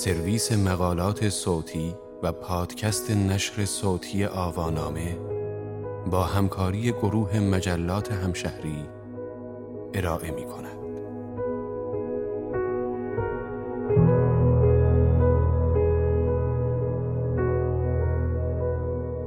[0.00, 5.18] سرویس مقالات صوتی و پادکست نشر صوتی آوانامه
[6.10, 8.88] با همکاری گروه مجلات همشهری
[9.94, 10.80] ارائه می کند.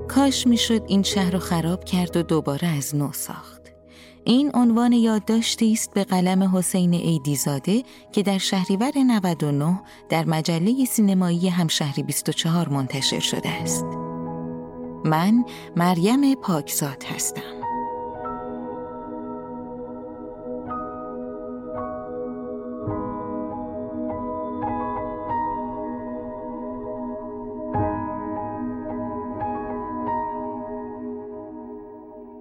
[0.07, 3.62] کاش می‌شد این شهر رو خراب کرد و دوباره از نو ساخت.
[4.25, 11.49] این عنوان یادداشتی است به قلم حسین ایدیزاده که در شهریور 99 در مجله سینمایی
[11.49, 13.85] همشهری 24 منتشر شده است.
[15.05, 15.45] من
[15.75, 17.62] مریم پاکزاد هستم.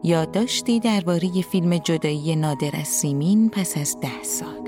[0.04, 4.62] یادداشتی درباره فیلم جدایی نادر از سیمین پس از ده سال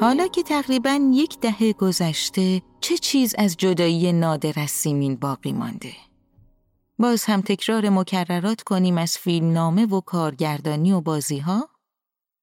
[0.00, 5.92] حالا که تقریبا یک دهه گذشته چه چیز از جدایی نادر از سیمین باقی مانده؟
[6.98, 11.68] باز هم تکرار مکررات کنیم از فیلم نامه و کارگردانی و بازی ها؟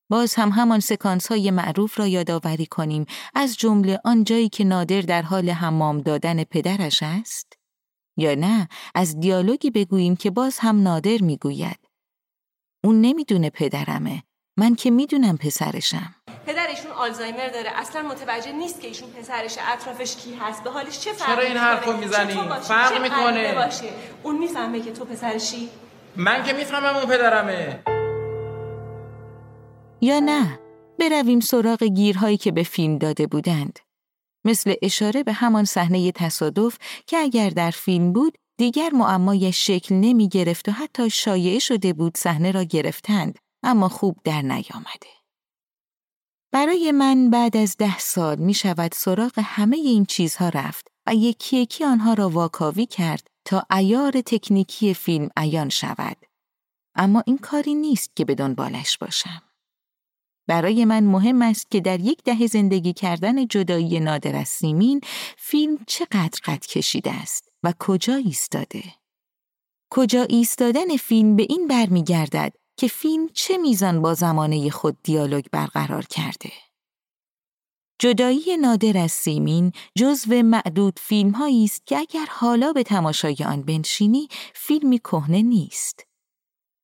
[0.10, 5.22] باز هم همان سکانس های معروف را یادآوری کنیم از جمله آنجایی که نادر در
[5.22, 7.49] حال حمام دادن پدرش است؟
[8.20, 11.80] یا نه از دیالوگی بگوییم که باز هم نادر می‌گوید.
[12.84, 14.24] اون نمی‌دونه پدرمه.
[14.58, 16.16] من که می‌دونم پسرشم.
[16.46, 17.70] پدرشون آلزایمر داره.
[17.76, 20.64] اصلا متوجه نیست که ایشون پسرش اطرافش کی هست.
[20.64, 23.90] به حالش چه فرقی چرا این حرفو می‌زنی؟ فرق می‌کنه؟ باشه؟
[24.24, 25.70] اون می‌فهمه که تو پسرشی
[26.16, 27.80] من که می‌فهمم اون پدرمه.
[30.02, 30.60] یا نه؟
[31.00, 33.80] برویم سراغ گیرهایی که به فیلم داده بودند.
[34.46, 40.30] مثل اشاره به همان صحنه تصادف که اگر در فیلم بود دیگر معمای شکل نمی
[40.30, 45.20] گرفت و حتی شایعه شده بود صحنه را گرفتند اما خوب در نیامده.
[46.52, 51.58] برای من بعد از ده سال می شود سراغ همه این چیزها رفت و یکی
[51.58, 56.18] یکی آنها را واکاوی کرد تا ایار تکنیکی فیلم عیان شود.
[56.96, 59.49] اما این کاری نیست که به دنبالش باشم.
[60.50, 65.02] برای من مهم است که در یک دهه زندگی کردن جدایی نادر از سیمین
[65.38, 68.84] فیلم چقدر قد کشیده است و کجا ایستاده.
[69.90, 76.06] کجا ایستادن فیلم به این برمیگردد که فیلم چه میزان با زمانه خود دیالوگ برقرار
[76.06, 76.52] کرده.
[78.00, 84.28] جدایی نادر از سیمین جزو معدود فیلم است که اگر حالا به تماشای آن بنشینی
[84.56, 86.04] فیلمی کهنه نیست.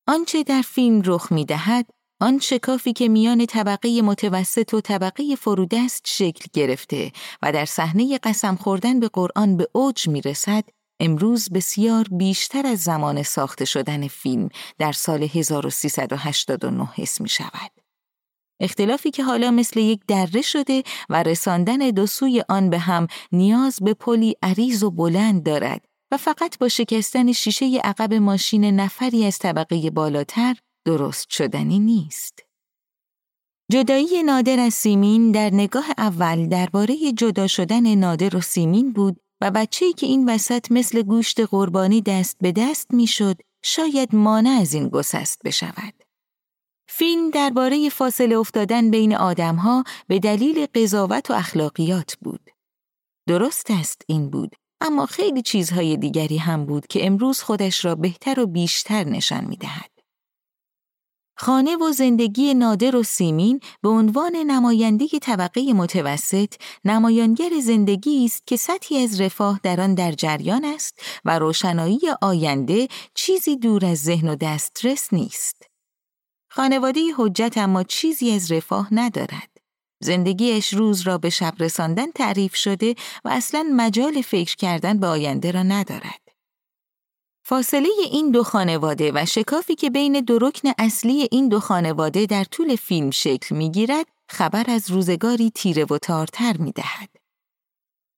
[0.08, 6.02] آنچه در فیلم رخ می دهد آن شکافی که میان طبقه متوسط و طبقه فرودست
[6.06, 7.12] شکل گرفته
[7.42, 10.64] و در صحنه قسم خوردن به قرآن به اوج می‌رسد
[11.00, 17.72] امروز بسیار بیشتر از زمان ساخته شدن فیلم در سال 1389 حس می شود.
[18.60, 23.80] اختلافی که حالا مثل یک دره شده و رساندن دو سوی آن به هم نیاز
[23.82, 29.40] به پلی عریض و بلند دارد و فقط با شکستن شیشه عقب ماشین نفری از
[29.40, 32.40] طبقه بالاتر درست شدنی نیست.
[33.72, 39.52] جدایی نادر از سیمین در نگاه اول درباره جدا شدن نادر و سیمین بود و
[39.52, 44.90] بچه‌ای که این وسط مثل گوشت قربانی دست به دست می‌شد شاید مانع از این
[44.90, 45.94] گسست بشود.
[46.90, 52.50] فیلم درباره فاصله افتادن بین آدمها به دلیل قضاوت و اخلاقیات بود.
[53.28, 58.40] درست است این بود، اما خیلی چیزهای دیگری هم بود که امروز خودش را بهتر
[58.40, 59.95] و بیشتر نشان می دهد.
[61.38, 66.54] خانه و زندگی نادر و سیمین به عنوان نماینده طبقه متوسط
[66.86, 72.88] نمایانگر زندگی است که سطحی از رفاه در آن در جریان است و روشنایی آینده
[73.14, 75.64] چیزی دور از ذهن و دسترس نیست.
[76.50, 79.50] خانواده حجت اما چیزی از رفاه ندارد.
[80.00, 82.96] زندگیش روز را به شب رساندن تعریف شده
[83.26, 86.25] و اصلا مجال فکر کردن به آینده را ندارد.
[87.48, 92.44] فاصله این دو خانواده و شکافی که بین دو رکن اصلی این دو خانواده در
[92.44, 97.10] طول فیلم شکل می‌گیرد خبر از روزگاری تیره و تارتر می دهد.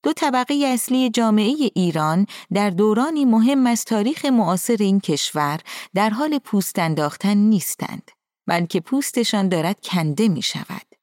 [0.03, 5.59] دو طبقه اصلی جامعه ایران در دورانی مهم از تاریخ معاصر این کشور
[5.93, 8.11] در حال پوست انداختن نیستند
[8.47, 10.95] بلکه پوستشان دارد کنده می شود.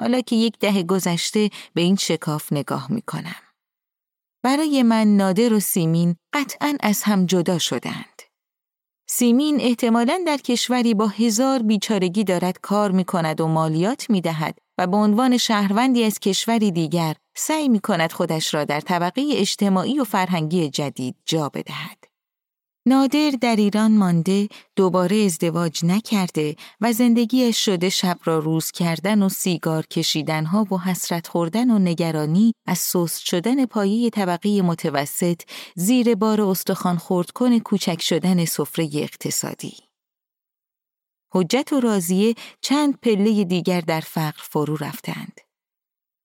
[0.00, 3.45] حالا که یک دهه گذشته به این شکاف نگاه می کنم.
[4.42, 8.22] برای من نادر و سیمین قطعا از هم جدا شدند.
[9.08, 14.58] سیمین احتمالا در کشوری با هزار بیچارگی دارد کار می کند و مالیات می دهد
[14.78, 20.00] و به عنوان شهروندی از کشوری دیگر سعی می کند خودش را در طبقه اجتماعی
[20.00, 22.05] و فرهنگی جدید جا بدهد.
[22.88, 29.28] نادر در ایران مانده دوباره ازدواج نکرده و زندگیش شده شب را روز کردن و
[29.28, 35.42] سیگار کشیدن ها و حسرت خوردن و نگرانی از سوست شدن پایه طبقه متوسط
[35.74, 39.74] زیر بار استخوان خورد کن کوچک شدن سفره اقتصادی.
[41.32, 45.40] حجت و راضیه چند پله دیگر در فقر فرو رفتند.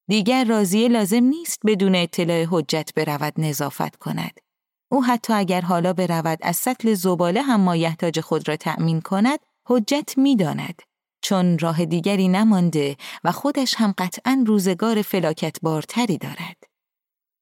[0.08, 4.51] دیگر راضیه لازم نیست بدون اطلاع حجت برود نظافت کند.
[4.92, 10.18] او حتی اگر حالا برود از سطل زباله هم مایحتاج خود را تأمین کند، حجت
[10.18, 10.82] می‌داند.
[11.22, 16.64] چون راه دیگری نمانده و خودش هم قطعا روزگار فلاکت بارتری دارد.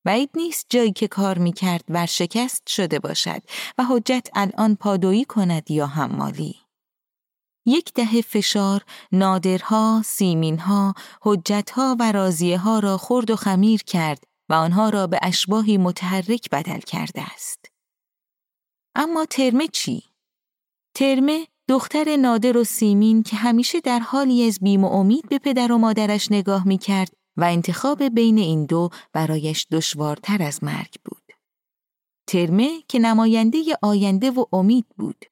[0.05, 3.41] بعید نیست جایی که کار می‌کرد ورشکست شده باشد
[3.77, 6.55] و حجت الان پادویی کند یا حمالی.
[7.65, 14.53] یک دهه فشار نادرها، سیمینها، حجتها و رازیه ها را خرد و خمیر کرد و
[14.53, 17.65] آنها را به اشباهی متحرک بدل کرده است.
[18.95, 20.03] اما ترمه چی؟
[20.95, 25.71] ترمه دختر نادر و سیمین که همیشه در حالی از بیم و امید به پدر
[25.71, 31.23] و مادرش نگاه می کرد و انتخاب بین این دو برایش دشوارتر از مرگ بود.
[32.27, 35.25] ترمه که نماینده آینده و امید بود.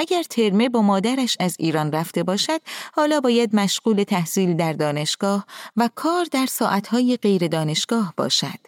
[0.00, 2.60] اگر ترمه با مادرش از ایران رفته باشد،
[2.94, 8.58] حالا باید مشغول تحصیل در دانشگاه و کار در ساعتهای غیر دانشگاه باشد.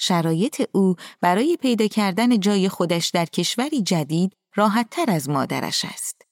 [0.00, 6.22] شرایط او برای پیدا کردن جای خودش در کشوری جدید راحتتر از مادرش است.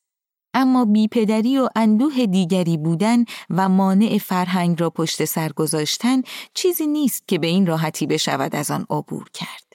[0.54, 6.22] اما بیپدری و اندوه دیگری بودن و مانع فرهنگ را پشت سر گذاشتن
[6.54, 9.72] چیزی نیست که به این راحتی بشود از آن عبور کرد.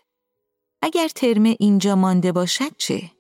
[0.82, 3.12] اگر ترمه اینجا مانده باشد چه؟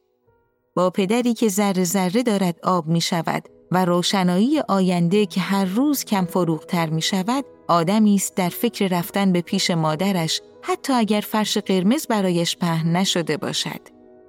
[0.75, 6.05] با پدری که ذره ذره دارد آب می شود و روشنایی آینده که هر روز
[6.05, 11.57] کم فروغتر می شود آدمی است در فکر رفتن به پیش مادرش حتی اگر فرش
[11.57, 13.79] قرمز برایش پهن نشده باشد.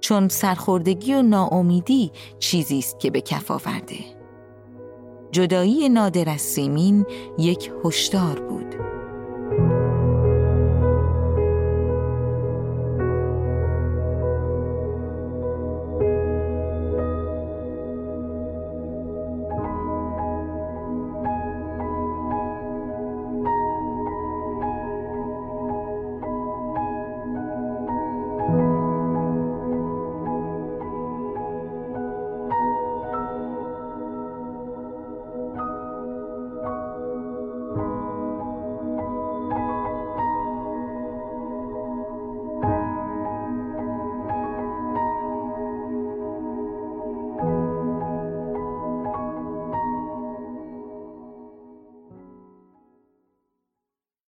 [0.01, 3.97] چون سرخوردگی و ناامیدی چیزی است که به کف آورده.
[5.31, 7.05] جدایی نادر از سیمین
[7.37, 8.94] یک هشدار بود.